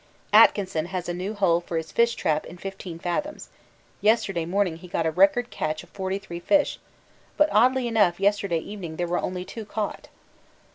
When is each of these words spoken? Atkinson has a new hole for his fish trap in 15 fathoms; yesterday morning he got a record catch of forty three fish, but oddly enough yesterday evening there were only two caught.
Atkinson 0.33 0.87
has 0.87 1.07
a 1.07 1.13
new 1.13 1.35
hole 1.35 1.61
for 1.61 1.77
his 1.77 1.91
fish 1.91 2.15
trap 2.15 2.47
in 2.47 2.57
15 2.57 2.97
fathoms; 2.97 3.49
yesterday 4.01 4.45
morning 4.47 4.77
he 4.77 4.87
got 4.87 5.05
a 5.05 5.11
record 5.11 5.51
catch 5.51 5.83
of 5.83 5.89
forty 5.91 6.17
three 6.17 6.39
fish, 6.39 6.79
but 7.37 7.49
oddly 7.51 7.87
enough 7.87 8.19
yesterday 8.19 8.57
evening 8.57 8.95
there 8.95 9.05
were 9.07 9.19
only 9.19 9.45
two 9.45 9.63
caught. 9.63 10.07